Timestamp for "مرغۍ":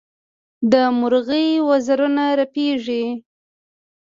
0.99-1.47